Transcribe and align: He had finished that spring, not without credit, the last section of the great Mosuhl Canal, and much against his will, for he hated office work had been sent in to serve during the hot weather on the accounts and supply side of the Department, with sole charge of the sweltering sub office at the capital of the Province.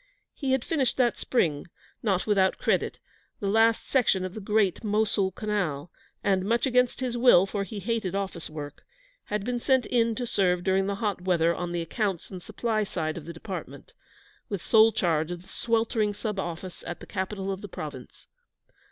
He 0.33 0.53
had 0.53 0.65
finished 0.65 0.97
that 0.97 1.19
spring, 1.19 1.67
not 2.01 2.25
without 2.25 2.57
credit, 2.57 2.97
the 3.39 3.45
last 3.47 3.87
section 3.87 4.25
of 4.25 4.33
the 4.33 4.41
great 4.41 4.83
Mosuhl 4.83 5.29
Canal, 5.35 5.91
and 6.23 6.43
much 6.43 6.65
against 6.65 7.01
his 7.01 7.15
will, 7.15 7.45
for 7.45 7.63
he 7.63 7.79
hated 7.79 8.15
office 8.15 8.49
work 8.49 8.83
had 9.25 9.45
been 9.45 9.59
sent 9.59 9.85
in 9.85 10.15
to 10.15 10.25
serve 10.25 10.63
during 10.63 10.87
the 10.87 10.95
hot 11.05 11.21
weather 11.21 11.53
on 11.53 11.71
the 11.71 11.83
accounts 11.83 12.31
and 12.31 12.41
supply 12.41 12.83
side 12.83 13.15
of 13.15 13.25
the 13.25 13.31
Department, 13.33 13.93
with 14.49 14.63
sole 14.63 14.91
charge 14.91 15.29
of 15.29 15.43
the 15.43 15.49
sweltering 15.49 16.15
sub 16.15 16.39
office 16.39 16.83
at 16.87 16.99
the 16.99 17.05
capital 17.05 17.51
of 17.51 17.61
the 17.61 17.69
Province. 17.69 18.25